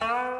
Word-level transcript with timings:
Música 0.00 0.39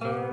Thank. 0.00 0.29